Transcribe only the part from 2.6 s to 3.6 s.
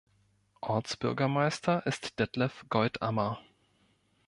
Goldammer.